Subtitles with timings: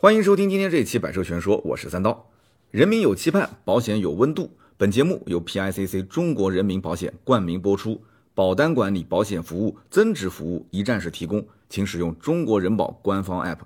[0.00, 2.30] 欢迎收听今天这一期《百车全说》，我是三刀。
[2.70, 4.48] 人民有期盼，保险有温度。
[4.76, 8.00] 本节目由 PICC 中国人民保险冠名播出，
[8.32, 13.58] 保单管理、保险服务、增值服务一站式提供，请使用中国人保官方 App。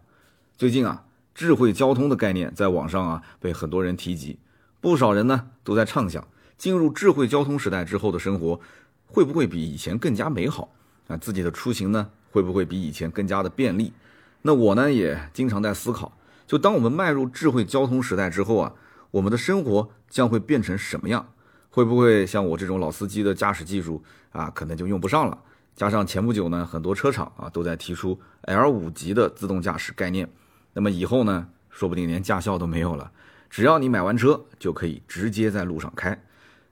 [0.56, 4.38] 最近啊，智慧交通的概念在网上啊被很多人提及，
[4.80, 6.26] 不少人呢都在畅想，
[6.56, 8.58] 进入智慧交通时代之后的生活
[9.04, 10.70] 会不会比以前更加美好
[11.08, 11.16] 啊？
[11.18, 13.92] 自己的出行呢会不会比以前更加的便利？
[14.40, 16.10] 那我呢也经常在思考，
[16.46, 18.74] 就当我们迈入智慧交通时代之后啊。
[19.12, 21.34] 我们的生活将会变成什么样？
[21.68, 25.38] 会不会像我这种老司机的驾驶技术啊，可能就用不上了？
[25.76, 30.26] 加上前不久呢，很多车厂啊都在提出 L 五级的自动驾驶概念，
[30.72, 33.12] 那么以后呢，说不定连驾校都没有了，
[33.50, 36.24] 只要你买完车就可以直接在路上开。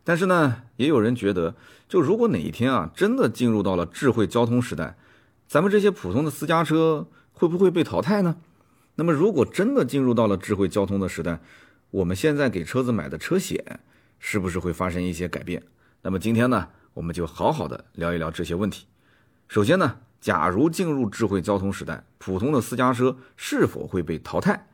[0.02, 1.55] 但是呢，也有人觉得，
[1.91, 4.97] 就如果哪一天啊，真的进入到了智慧交通时代，
[5.47, 8.37] 咱们这些普通的私家车会不会被淘汰呢？
[9.01, 11.41] 那么如果真的进入到了智慧交通的时代，
[11.91, 13.80] 我们现在给车子买的车险，
[14.19, 15.63] 是不是会发生一些改变？
[16.02, 18.87] 那么今天呢，我们就好好的聊一聊这些问题。
[19.49, 24.66] 首先呢，假如进入智慧交通时代，普通的私家车是否会被淘汰？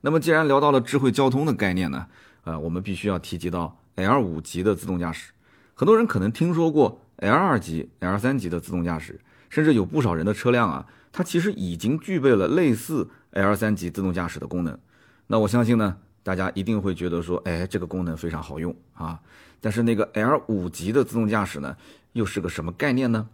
[0.00, 2.08] 那么既然聊到了智慧交通的概念呢，
[2.42, 5.30] 呃，我们必须要提及到 L 五级的自动驾驶。
[5.74, 14.78] 很多人可能听说过 L 二级、L 三级的自动驾驶，甚至有不少人的车辆啊，它其实已经具备了类似 L 三级自动驾驶的功能。
[15.26, 15.98] 那我相信呢。
[16.24, 19.18] 大家一定会觉得说，哎，这个功能非常好用啊。
[19.62, 21.74] 但是那个 L 五级的自动驾驶呢，
[22.12, 23.26] 又是个什么概念呢？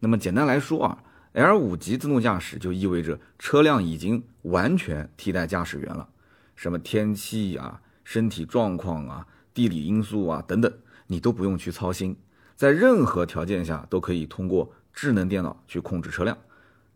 [0.00, 6.06] 那么简单来说啊，L 五级自动驾驶就意味着车辆已经完全替代驾驶员了，
[6.54, 10.70] 什么天气啊、身体状况啊、地理因素啊等等，
[11.06, 12.14] 你都不用去操心，
[12.54, 16.36] 在任何条件下都可以通过智能电脑去控制车辆。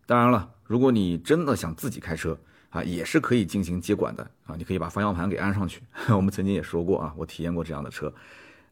[0.06, 2.38] 当然了，如果你真的想自己开车，
[2.70, 4.54] 啊，也是可以进行接管的啊！
[4.56, 5.82] 你可以把方向盘给安上去。
[6.14, 8.12] 我们曾经也说过啊，我体验过这样的车。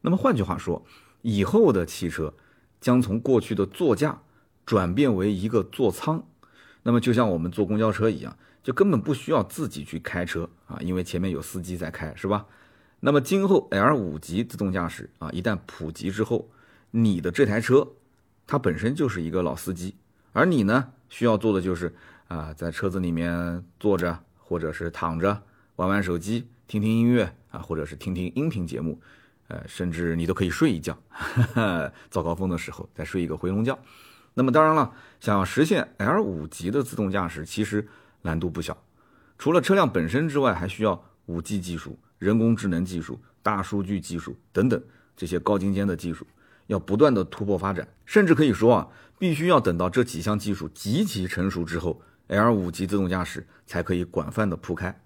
[0.01, 0.85] 那么换句话说，
[1.21, 2.33] 以后的汽车
[2.79, 4.21] 将从过去的座驾
[4.65, 6.23] 转变为一个座舱。
[6.83, 12.45] 那么就像我们坐公交车一样，就根本不需要自己去开车啊，因为前面有司机在开，是吧？
[12.99, 16.49] 那么今后 L 五级自动驾驶啊，一旦普及之后，
[16.91, 17.87] 你的这台车
[18.47, 19.95] 它本身就是一个老司机，
[20.31, 21.93] 而你呢，需要做的就是。
[22.27, 25.43] 啊，在车子里面坐着，或者是躺着
[25.75, 28.99] 玩玩手机，听听音乐啊，或者是听听音频节目，
[29.47, 30.97] 呃，甚至你都可以睡一觉，
[32.09, 33.77] 早高峰的时候再睡一个回笼觉。
[34.33, 37.87] 那么当然了，想要实现 L 五级的自动驾驶，其实
[38.23, 38.75] 难度不小。
[39.37, 44.83] 除了车辆本身之外，还需要五 G 技术、人工智能技术、大数据技术等等
[45.15, 46.25] 这些高精尖的技术，
[46.67, 48.87] 要不断的突破发展，甚至可以说啊，
[49.19, 52.01] 必须要等到这几项技术极其成熟之后。
[52.27, 54.99] L 五级自动驾驶才可以广泛的铺开，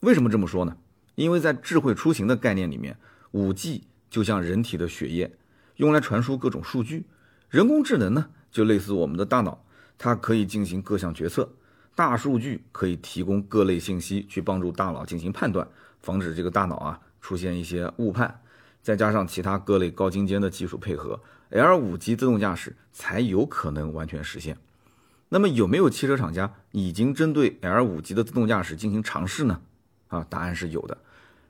[0.00, 0.76] 为什么这么说呢？
[1.14, 2.98] 因为在智慧出行的概念里面，
[3.30, 5.34] 五 G 就像人体的血液，
[5.76, 7.04] 用来传输各种数据；
[7.48, 9.64] 人工智能呢，就类似我们的大脑，
[9.96, 11.44] 它可以进行各项决策；
[11.94, 15.66] 大数据可以提供各类信息，去帮助大脑进行判断，
[16.00, 18.42] 防止这个大脑啊出现一些误判。
[18.88, 24.56] 再加上其他各类高精尖的技术配合，L 五级自动驾驶才有可能完全实现。
[25.28, 29.60] 那么有没有汽车厂家已经针对 L 五级的自动驾驶进行尝试呢？
[30.08, 30.96] 啊，答案是有的。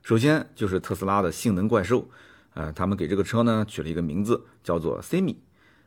[0.02, 2.08] 首先就是特斯拉的性能怪兽，
[2.54, 5.36] 呃，他们给这个车呢取了一个名字，叫做 Semi。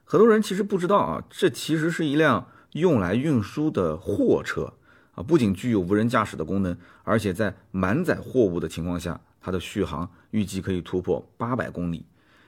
[0.06, 4.72] 很多人其实不知道啊，这其实是一辆用来运输的货车
[5.16, 12.06] 啊，不仅具有无人驾驶的功能，而且在满载货物的情况下，它的续航预计可以突破八百公里。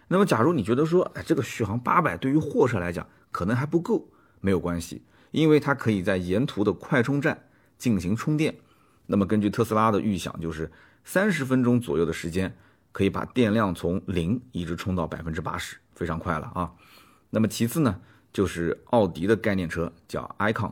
[0.07, 4.07] 那么，假如你觉得说，哎，这个续航八百对于货车来讲可能还不够，
[4.39, 5.01] 没有关系。
[5.31, 7.49] 因为它可以在沿途的快充站
[7.79, 8.55] 进行充电，
[9.07, 10.71] 那么根据特斯拉的预想，就是
[11.03, 12.55] 三十分钟左右的时间，
[12.91, 16.71] 可以把电量从零一直充到百分之八十，非常快了啊。
[17.31, 17.99] 那么其次呢，
[18.31, 20.71] 就是奥迪的概念车叫 icon，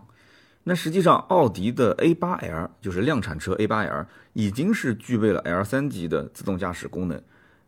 [0.64, 7.22] 那实际上奥迪的 A8L 就是量产车 A8L 已经是具备了 L3 级的自动驾驶功能，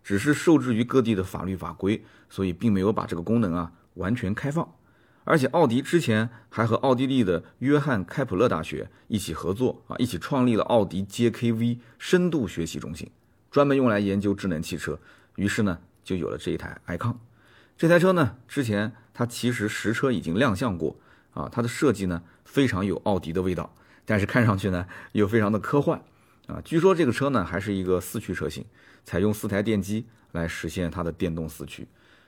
[0.04, 4.76] 只是受制于各地的法律法规，所以并没有把这个功能啊完全开放。
[5.24, 13.10] 而且奥迪之前还和奥地利的约翰开普勒大学一起合作啊，一起创立了奥迪 JKV 深度学习中心，
[13.50, 15.00] 专门用来研究智能汽车。
[15.38, 17.16] 于是呢，就有了这一台 icon。
[17.76, 20.96] 这台车呢，之前它其实实车已经亮相过
[21.34, 23.74] 啊，它的设计呢非常有奥迪的味道，
[24.06, 26.02] 但是看上去呢又非常的科幻
[26.48, 26.62] 啊。
[26.64, 28.66] 据说这个车呢还是一个四驱车型，
[29.04, 31.88] 采用四台电机来实现它的电动四驱。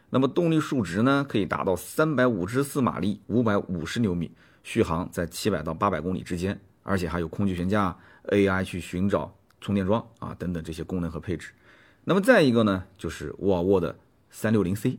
[0.09, 4.31] 那么动力数值呢，可以达到三百五十四马力，五百五十牛米，
[4.63, 7.97] 续航在七百到八百公里之间，而且还有空气悬架、
[8.29, 11.51] AI 去寻找充电桩啊等等这些功能和配置。
[12.03, 13.97] 那么再一个呢，就是沃尔沃的
[14.31, 14.97] 360C。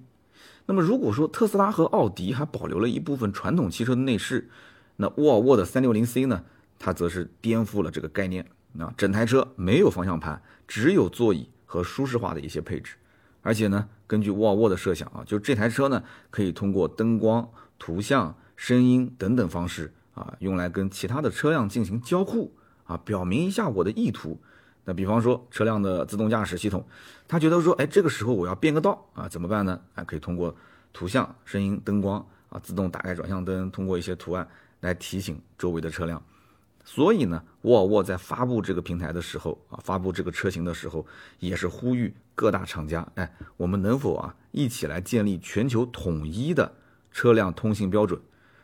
[0.67, 4.49] 那么如果说特斯拉和奥迪还保留了一部分传统汽车的内饰，
[4.97, 6.45] 那沃尔沃的 360C 呢，
[6.79, 8.45] 它则是颠覆了这个概念
[8.79, 12.97] 啊，整台车没有方向盘，只有座椅和舒适化的一些配置。
[13.43, 22.53] 而且呢，根据沃尔沃的设想啊，就这台车呢，可以通过灯光、图像、声音等等方式啊，用来跟其他的车辆进行交互
[22.85, 24.41] 啊，表明一下我的意图。
[24.87, 26.83] 那比方说车辆的自动驾驶系统，
[27.27, 29.79] 他觉得说，哎，这个时候我要变个道啊，怎么办呢？
[29.97, 30.55] 啊，可以通过
[30.93, 34.47] 图像、声音、灯光啊，自动打开转向灯，通过一些图案
[34.81, 36.23] 来提醒周围的车辆。
[36.85, 41.05] 所以呢，沃尔沃在发布这个平台的时候啊，发布这个车型的时候，
[41.41, 46.73] 也是呼吁各大厂家，哎，我们能否啊一起来建立全球统一的
[47.11, 48.21] 车辆通信标准？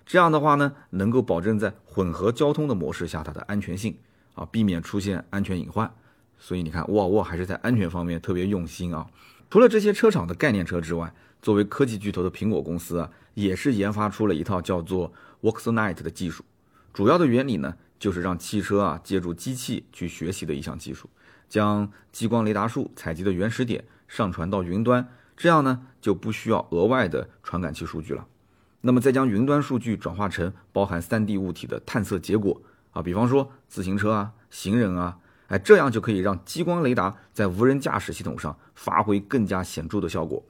[0.07, 3.97] 这样的话呢，能够保证在混合交通的模式下它的安全性
[4.35, 5.93] 啊，避免出现安全隐患。
[6.43, 9.07] 所以你看，沃尔沃还是在安全方面特别用心啊。
[9.49, 16.45] 除了这些车厂的概念车之外，作为科技巨头的苹果公司啊，也是研发出了一套叫做 Voxnight 的技术，
[16.93, 17.77] 主要的原理呢。
[18.03, 21.09] 就是让汽车啊借助机器去学习的一项技术，
[21.49, 25.07] 将激光雷达束采集的原始点上传到云端，
[25.37, 28.27] 这样呢就不需要额外的传感器数据了。
[28.81, 32.61] 那么再将云端数据转化成包含 3D 物体的探测结果
[32.91, 35.19] 啊，比方说自行车啊、行人啊，
[35.53, 40.43] 哎，这样就可以让激光雷达在无人驾驶系统上发挥更加显著的效果。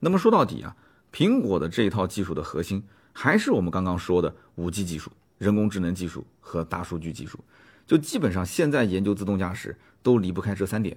[0.00, 0.74] 那么说到底啊，
[1.12, 2.82] 苹果的这一套技术的核心
[3.12, 5.12] 还是我们刚刚说的 5G 技术。
[5.38, 7.38] 人工智能技术和大数据技术，
[7.86, 10.96] 就基本上现在研究自动驾驶都离不开这三点。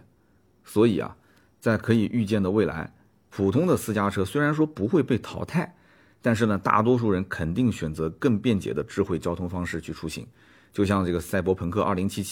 [0.66, 1.16] 所以啊，
[1.60, 2.92] 在可以预见的未来，
[3.30, 5.76] 普通的私家车虽然说不会被淘汰，
[6.24, 10.26] 但是呢，大多数人肯定选择更便捷的智慧交通方式去出行。
[10.72, 12.24] 就像这个《赛博朋克2077》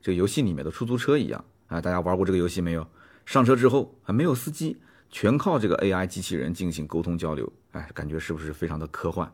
[0.00, 2.86] 这个游戏里面的出租车一样啊，大家玩过这个游戏没有？
[3.24, 4.76] 上车之后还没有司机，
[5.10, 9.32] 全靠这个 AI 机器人进行沟通交流，哎，感觉是不是非常的科幻？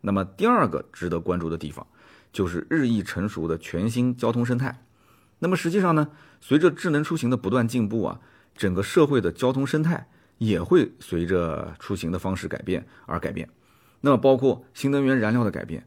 [0.00, 1.86] 那么第二个值得关注的地方，
[2.32, 4.84] 就是日益成熟的全新交通生态。
[5.40, 6.08] 那么实际上呢，
[6.40, 8.20] 随着智能出行的不断进步啊，
[8.54, 10.08] 整个社会的交通生态
[10.38, 13.48] 也会随着出行的方式改变而改变。
[14.00, 15.86] 那么包括新能源燃料的改变，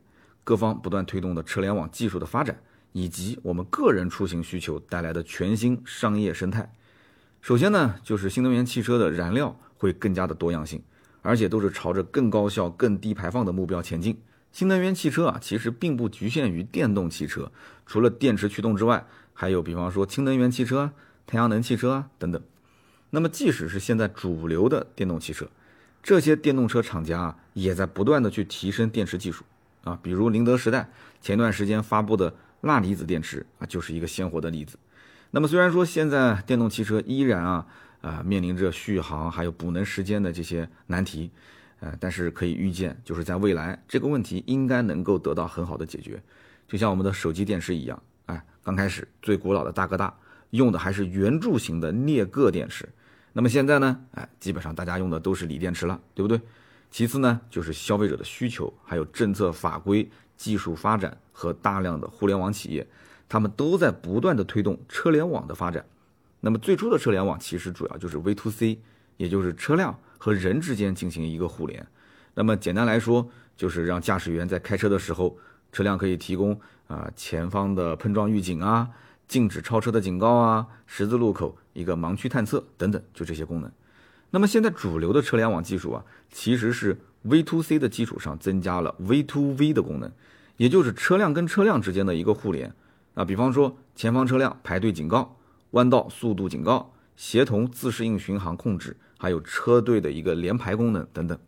[0.51, 2.59] 各方不断推动的车联网技术的发展，
[2.91, 6.75] 以及我们个人出行需求带来的全新商业生态。
[7.39, 10.83] 首先呢，就是新能源汽车的燃料会更加的多样性。
[11.21, 14.19] 而且都是朝着更高效、更低排放的目标前进。
[14.51, 17.49] 新能源汽车啊，其实并不局限于电动汽车，
[17.85, 20.91] 除了电池驱动之外，还有比方说氢能源汽车、
[21.25, 22.41] 太阳能汽车啊等等。
[23.11, 25.47] 那么，即使是现在主流的电动汽车，
[26.03, 29.45] 这些电动车厂家啊，也在不断的去提升电池技术
[29.83, 29.99] 啊。
[30.01, 30.89] 比如宁德时代
[31.21, 34.77] 前段时间发布的钠离子电池啊，就是一个鲜活的例子。
[35.31, 37.67] 那么，虽然说现在电动汽车依然啊。
[38.01, 41.29] 啊，面临着续航还有补能时间的这些难题，
[41.81, 46.19] 呃，但是可以预见，就是在未来这个问题应该能够得到很好的解决。
[46.67, 50.11] 就像我们的手机电池一样，哎，刚开始最古老的大哥大
[50.49, 52.89] 用的还是圆柱形的镍铬电池，
[53.33, 56.41] 那么现在呢，哎，基本上大家用的都是锂电池了，对不对？
[56.91, 62.85] 其次呢，就是消费者的需求，还有政策法规、技术发展和大量的互联网企业，
[63.29, 65.85] 他们都在不断的推动车联网的发展。
[66.41, 68.77] 那么最初的车联网其实主要就是 V to C，
[69.15, 71.87] 也就是车辆和人之间进行一个互联。
[72.33, 75.37] 那么简单来说，就是让驾驶员在开车的时候，
[75.71, 78.89] 车辆可以提供啊前方的碰撞预警啊、
[79.29, 83.71] 禁止超车的警告啊、十字路口一个盲区探测等等，就这些功能。
[84.31, 90.11] 那么现在主流的车联网技术啊，其实是 V to C 的基础上增加了 V to V 的功能，
[90.57, 92.73] 也就是车辆跟车辆之间的一个互联
[93.13, 93.23] 啊。
[93.23, 95.37] 比方说前方车辆排队警告。
[95.71, 101.39] 弯道速度警告、协同自适应巡航控制，还有车队的一个联排功能等等。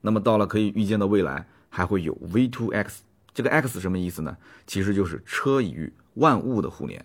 [0.00, 3.00] 那么到了可以预见的未来，还会有 V2X。
[3.34, 4.38] 这个 X 什么意思呢？
[4.66, 7.04] 其实就是车与万物的互联。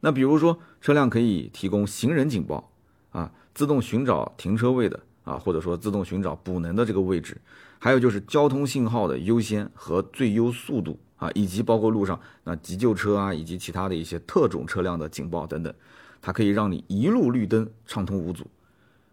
[0.00, 2.72] 那比如说，车辆可以提供行人警报
[3.12, 3.30] 啊，
[3.60, 7.36] 自动寻找停车位的啊，或者说自动寻找补能的这个位置。
[7.78, 15.74] 还有就是交通信号的优先和最优速度啊，以及包括路上那急救车啊，以及其他的一些特种车辆的警报等等。
[16.22, 18.46] 它可以让你一路绿灯畅通无阻。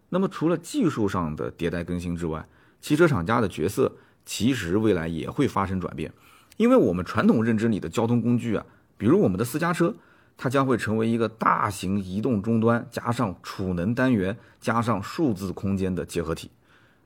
[0.08, 2.48] 那么除了技术上的迭代更新之外，
[2.80, 3.92] 汽车厂家的角色
[4.24, 6.10] 其实未来也会发生转变。
[6.56, 8.64] 因为我们传统认知里的交通工具啊，
[8.96, 9.94] 比如我们的私家车，
[10.40, 16.50] 它将会成为一个大型移动终端加上储能单元加上数字空间的结合体。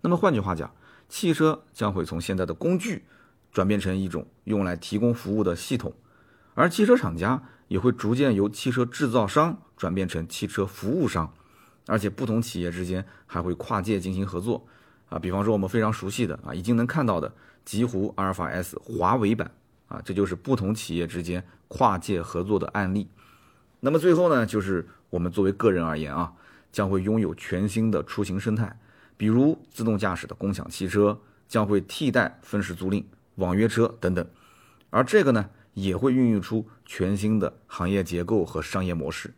[0.02, 0.70] 那么换句话讲，
[1.08, 3.04] 汽车将会从现在的工具
[3.50, 5.94] 转变成一种用来提供服务的系统。
[6.54, 11.32] 而汽车厂家也会逐渐由汽车制造商转变成汽车服务商，
[11.86, 14.66] 而且不同企业之间还会跨界进行合作。
[15.08, 17.32] 啊，比方说我们非常熟悉的啊，已经能看到的
[17.64, 19.50] 极狐阿尔法 S 华为版
[19.92, 23.06] 啊，这就是不同企业之间跨界合作的案例。
[23.80, 26.32] 那么最后呢，就是我们作为个人而言啊，
[26.72, 28.78] 将会拥有全新的出行生态，
[29.18, 34.26] 比如自动驾驶的共享汽车将会替代分时租赁、网约车等等，
[34.88, 39.34] 而这个呢，也会孕育出全新的行业结构和商业模式。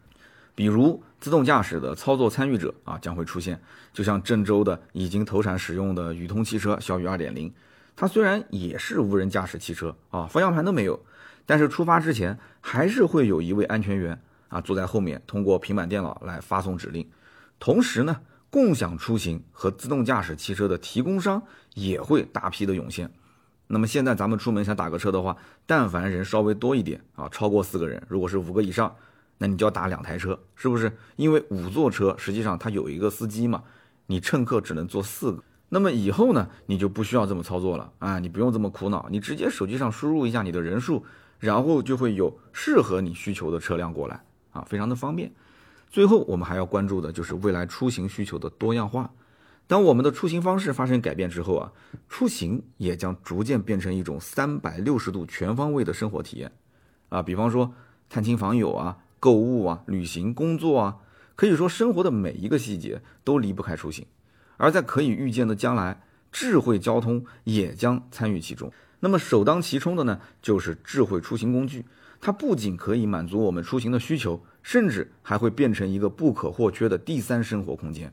[0.55, 3.61] 比如自动驾驶的操作参与者啊将会出现，
[3.93, 7.53] 就像郑州的已经投产使用的宇通汽车小宇二点零，
[7.97, 11.01] 它虽然也是无人驾驶汽车啊，方向盘都没有，
[11.47, 17.09] 但是出发之前还是会有一位安全员啊坐在后面，通过平板电脑来发送指令。
[17.59, 18.21] 同时呢，
[18.51, 21.43] 共享出行和自动驾驶汽车的提供商
[21.75, 23.11] 也会大批的涌现。
[23.67, 25.37] 那么现在咱们出门想打个车的话，
[25.67, 28.95] 但凡人稍微多一点啊，超过四个人，如果是五个以上。
[29.37, 30.97] 那你就要打两台车，是不是？
[31.17, 33.65] 因为五座车实际上它有一个司机嘛，
[34.07, 35.43] 你乘客只能坐四个。
[35.75, 41.05] 那么以后呢，你就不需要这么操作了啊，你不用这么苦恼，你直接手机上输入一下你的人数，
[41.41, 45.33] 然后就会有适合你需求的车辆过来啊，非常的方便。
[45.91, 49.11] 最后我们还要关注的就是未来出行需求的多样化。
[49.67, 51.73] 当我们的出行方式发生改变之后啊，
[52.09, 56.53] 出行也将逐渐变成一种三百六十度全方位的生活体验
[57.09, 57.75] 啊，比方说
[58.09, 58.99] 探亲访友啊。
[59.19, 60.99] 购物啊，旅行、工作啊，
[61.35, 64.05] 可以说生活的每一个细节都离不开出行。
[64.57, 68.73] 而在可以预见的将来，智慧交通也将参与其中。
[69.01, 71.85] 那么首当其冲的呢，就是智慧出行工具。
[72.21, 78.13] 它不仅可以满足我们出行的需求，甚至还会变成一个不可或缺的第三生活空间。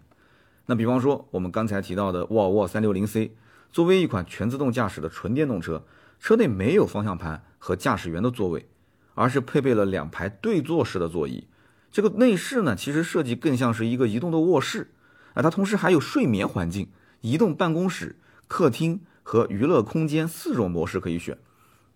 [0.66, 3.32] 那比方说，我们刚才提到的沃尔沃 360C，
[3.72, 5.86] 作为一款全自动驾驶的纯电动车，
[6.20, 8.68] 车内没有方向盘和驾驶员的座位。
[9.14, 11.46] 而是配备了两排对坐式的座椅，
[11.92, 14.90] 这个内饰呢，其实设计更像是一个移动的卧室
[15.34, 16.88] 啊，它同时还有睡眠环境、
[17.22, 18.16] 移动办公室、
[18.48, 21.38] 客厅和娱乐空间四种模式可以选。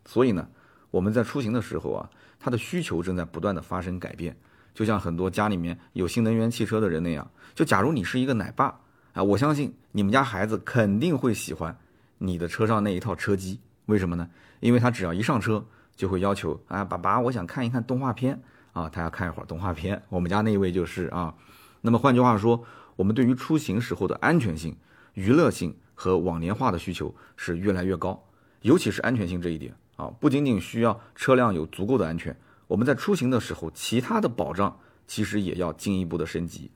[0.06, 0.48] 所以呢，
[0.92, 4.36] 我们在出行的时候啊，它的需求正在不断的发生改变。
[4.74, 8.80] 就像很多家里面有新能源汽车的人那样，就假如你是一个奶爸
[9.14, 11.78] 啊，我相信你们家孩子肯定会喜欢
[12.18, 13.60] 你的车上那一套车机。
[13.86, 14.30] 为什么呢？
[14.60, 15.66] 因为他只要一上车。
[15.96, 18.38] 就会要求啊，爸爸，我想看一看动画片
[18.74, 20.04] 啊，他要看一会儿动画片。
[20.10, 21.34] 我们家那位就是啊。
[21.80, 22.62] 那么换句话说，
[22.96, 24.76] 我们对于出行时候的安全性、
[25.14, 28.24] 娱乐性和网联化的需求是越来越高，
[28.62, 32.36] 尤其是安全性这一点啊，不仅仅需要车辆有足够的安全，
[32.68, 36.72] 我们在出行的时候，其他的保障其实也要进一步的升级。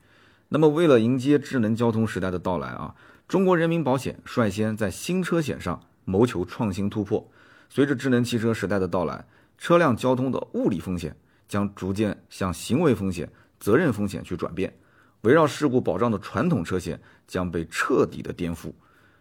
[0.48, 2.94] 那么为了迎接智能交通时代的到来啊，
[3.28, 7.30] 中国人民保险率先在新车险上谋求创新突破。
[7.68, 9.24] 随着智能汽车时代的到来，
[9.56, 11.14] 车辆交通的物理风险
[11.46, 14.74] 将逐渐向行为风险、责任风险去转变，
[15.22, 18.72] 围绕事故保障的传统车险将被彻底的颠覆。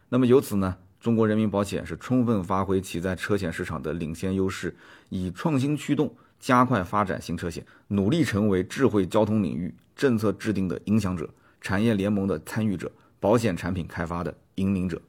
[0.10, 4.75] 那么由此呢，中国人民保险是充分发挥其在车险市场的领先优势，
[5.10, 11.29] 以创新驱动，加快发展新车险，努力成为智慧交通领域政策制定的影响者、
[11.60, 15.01] 产业联盟的参与者、保险产品开发的引领者。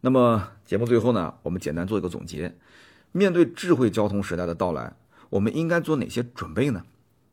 [0.00, 2.54] 那么节目最后呢，我们简单做一个总结。
[3.12, 4.94] 面对智慧交通时代的到来，
[5.30, 6.84] 我们应该做哪些准备呢？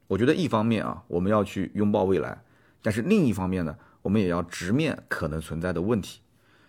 [0.08, 2.44] 我觉得一方面啊，我们要去拥抱未来，
[2.82, 6.20] 但是另一方面呢，我们也要直面可能存在的问题。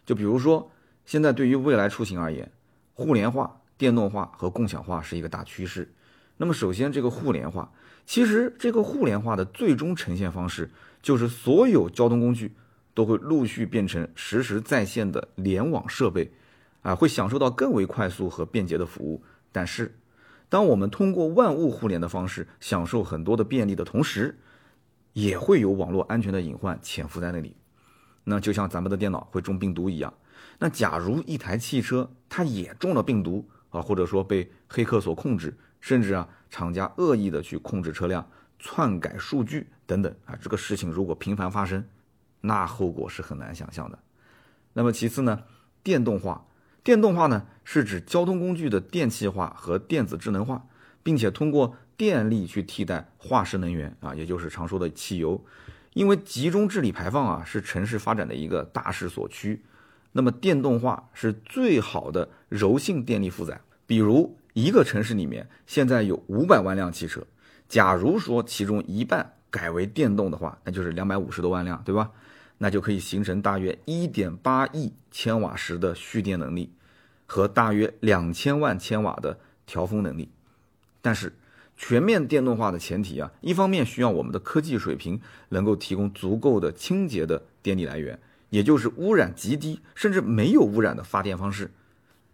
[0.04, 0.70] 就比如说，
[1.04, 2.50] 现在对于未来出行而言，
[2.94, 5.92] 互联化、电动化和共享化是一个大趋势。
[6.36, 7.72] 那么首先，这个互联化，
[8.06, 12.52] 其实这个互联化的最终呈现方式，就是所有交通工具。
[12.94, 16.30] 都会陆续变成实时在线的联网设备，
[16.82, 19.24] 啊，会享受到更为快速和便捷的服务。
[19.50, 19.94] 但是，
[20.50, 24.38] 当我们通过万物互联的方式享受很多的便利的同时，
[25.12, 27.56] 也会有网络安全的隐患潜伏在那里。
[28.24, 30.12] 那就像咱们的电脑会中病毒一样。
[30.58, 38.24] 那假如一台汽车它也中了病毒啊，或者说被黑客所控制，甚至啊厂家恶意的去控制车辆、
[38.58, 41.84] 篡改数据等等啊，这个事情如果频繁发生。
[42.40, 43.98] 那后果是很难想象的。
[44.72, 45.42] 那么其次呢，
[45.82, 46.44] 电动化，
[46.82, 50.64] 电动化呢是指交通工具的电气化和电子智能化，
[51.02, 55.42] 并且通过电力去替代化石能源啊，也就是常说的汽油。
[55.94, 59.62] 因为集中治理排放啊是城市发展的一个大势所趋，
[60.12, 63.60] 那么电动化是最好的柔性电力负载。
[63.86, 67.26] 比如一个城市里面现在有五百万辆汽车，
[67.68, 72.10] 假如说其中一半改为电动的话，那就是两百五十多万辆，对吧？
[72.56, 76.72] 那就可以形成大约一点八亿千瓦时的蓄电能力，
[77.26, 80.30] 和大约两千万千瓦的调峰能力。
[81.02, 81.34] 但是
[81.76, 88.18] 全面电动化的前提啊，一方面需要我们的科技水平能够提供足够的清洁的电力来源，
[88.50, 91.66] 也就是污染极低甚至没有污染的发电方式；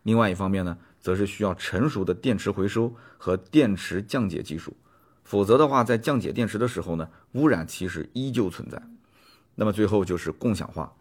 [0.02, 4.76] 另外一方面呢，则是需要成熟的电池回收和电池降解技术。
[5.24, 8.82] 否则的话，在降解电池的时候呢，污染其实依旧存在。
[9.54, 10.92] 那么最后就是共享化。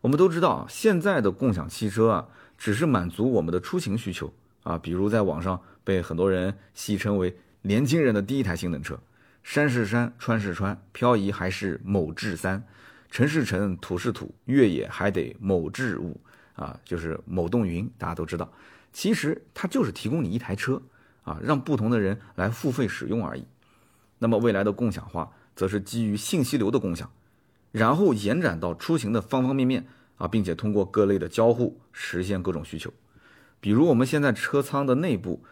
[0.00, 4.32] 我们都知道啊，现在的共享汽车啊，只是满足我们的出行需求
[4.64, 8.98] 啊，比如在网上被很多人戏称为年轻人的第一台性能车，
[9.44, 12.64] 山是山，川是川，漂移还是某智三，
[13.08, 16.20] 城是城，土是土，越野还得某智五
[16.54, 18.52] 啊，就是某动云，大家都知道，
[18.92, 20.82] 其实它就是提供你一台车
[21.22, 23.44] 啊，让不同的人来付费使用而已。
[24.18, 27.08] 那么未来的共享化，则是基于信息流的共享。
[27.70, 32.92] 然后延展到出行的方方面面啊，并且通过各类的交互实现各种需求。
[33.60, 35.44] 比如我们现在车舱的内部，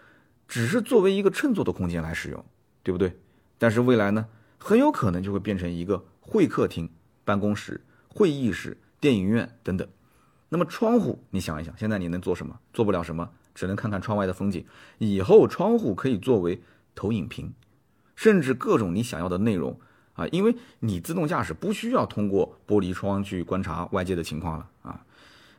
[0.50, 2.44] 只是作为一个乘坐的空间来使用，
[2.82, 3.16] 对不对？
[3.56, 4.26] 但是未来呢，
[4.58, 6.90] 很有可能就会变成一个会客厅、
[7.24, 9.86] 办公室、会议室、电影院等等。
[10.48, 12.58] 那么窗户，你想一想，现在你能做什么？
[12.72, 14.66] 做不了什么，只能看看窗外的风景。
[14.98, 16.60] 以后窗户可以作为
[16.96, 17.54] 投影屏，
[18.16, 19.78] 甚至各种你想要的内容。
[20.14, 25.06] 啊，因为你自动驾驶不需要通过玻璃窗去观察外界的情况了啊。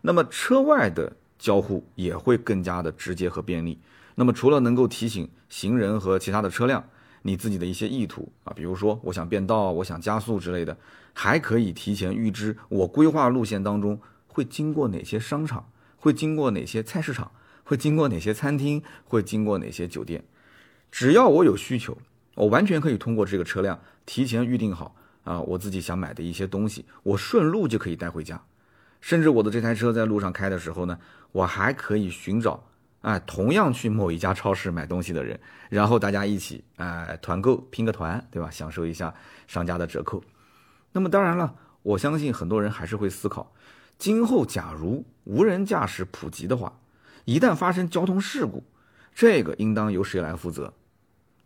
[0.01, 3.79] 那么车外的交互也会更加的直接和便利。
[4.15, 6.83] 那么除了能够提醒行人和其他的车辆
[7.21, 10.77] 你自己的一些意图啊，比如说我想变道、我想加速之类的，
[11.13, 17.31] 还可以提前预知我规划路线当中会经过哪些商场，会经过哪些菜市场，
[17.63, 20.23] 会经过哪些餐厅，会经过哪些酒店。
[20.91, 21.97] 只要我有需求。
[22.35, 28.41] 我完全可以通过这个车辆提前预定好啊，我自己想买的一些东西，我顺路就可以带回家。
[29.01, 30.97] 甚至我的这台车在路上开的时候呢，
[31.33, 32.63] 我还可以寻找
[33.01, 35.39] 哎同样去某一家超市买东西的人，
[35.69, 38.49] 然后大家一起哎团购拼个团，对吧？
[38.49, 39.13] 享受一下
[39.47, 40.23] 商家的折扣。
[40.91, 43.53] 那么当然了，我相信很多人还是会思考，
[43.97, 46.79] 今后假如无人驾驶普及的话，
[47.25, 48.63] 一旦发生交通事故，
[49.15, 50.73] 这个应当由谁来负责？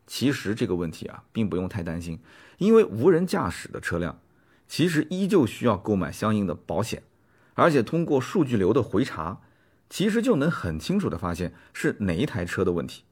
[0.08, 2.20] 其实这个问题啊，并不用太担心，
[2.58, 4.20] 因为无人驾驶的车辆，
[4.68, 7.02] 其实依旧需要购买相应的保险，
[7.54, 9.39] 而且通过数据流的回查，
[9.89, 13.04] 其实就能很清楚的发现是哪一台车的问题。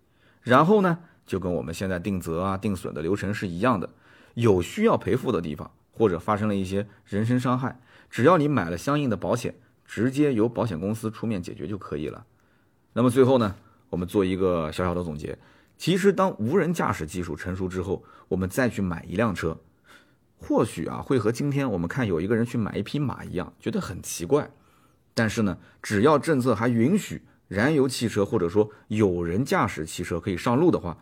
[0.41, 3.89] 然后呢，就跟我们现在定责啊、定损的流程是一样的，
[4.33, 9.55] 有需要赔付的地方，或者发生了一些人身伤害，只要你买了相应的保险，
[9.85, 12.25] 直接由保险公司出面解决就可以了。
[12.93, 13.55] 那么最后呢，
[13.89, 15.37] 我们做一个小小的总结。
[15.77, 19.57] 其实，当无人驾驶技术成熟之后，我们再去买一辆车，
[20.37, 24.49] 或许啊会和今天我们看有一个人去买一匹马一样，觉得很奇怪。
[25.13, 30.97] 但是呢，只要政策还允许燃油汽车或者说有人驾驶汽车可以上路的话，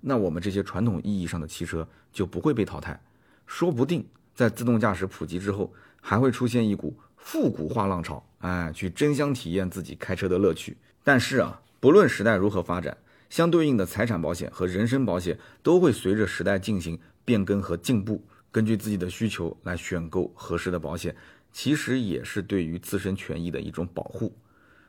[0.00, 3.00] 那我们这些传统意义上的汽车就不会被淘汰。
[3.46, 10.76] 说不定在自动驾驶普及之后，还会出现一股复古化浪潮，哎，去争相体验自己开车的乐趣。
[11.04, 12.96] 但是啊，不论时代如何发展。
[13.28, 21.14] 相对应的财产保险和人身保险都会随着时代进行变更和进步，根据自己的需求来选购合适的保险，
[21.56, 24.36] 其实也是对于自身权益的一种保护。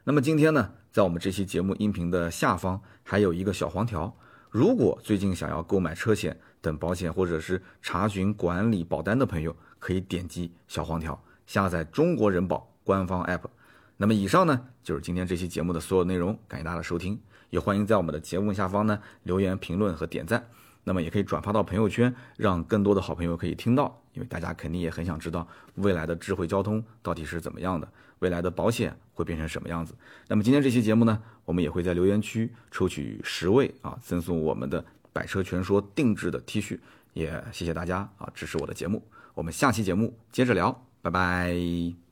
[0.03, 4.13] 那么今天呢，在我们这期节目音频的下方还有一个小黄条，
[4.51, 13.43] 如果最近想要购买车险等保险，或者是查询管理保单的朋友，可以点击小黄条下载中国人保官方 app。
[13.95, 17.17] 那么以上呢，就是今天这期节目的所有内容，感谢大家的收听。
[17.49, 20.49] 也欢迎在我们的节目下方呢留言评论和点赞，
[20.87, 25.45] 那么也可以转发到朋友圈，让更多的好朋友可以听到，因为大家肯定也很想知道
[25.75, 27.85] 未来的智慧交通到底是怎么样的，
[28.19, 29.93] 未来的保险会变成什么样子。
[30.29, 36.79] 那么今天这期节目呢，我们也会在留言区抽取十位啊，赠送我们的百车全说定制的 T 恤，
[37.11, 42.06] 也谢谢大家啊支持我的节目，我们下期节目接着聊，拜拜。